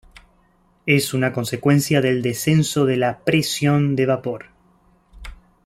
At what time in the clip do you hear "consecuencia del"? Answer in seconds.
1.31-2.23